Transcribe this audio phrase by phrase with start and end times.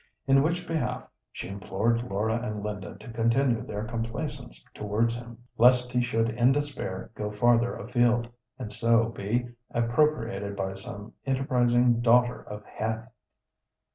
[0.25, 5.91] In which behalf she implored Laura and Linda to continue their complaisance towards him, lest
[5.91, 8.27] he should in despair go farther afield,
[8.57, 13.09] and so be appropriated by some enterprising "daughter of Heth."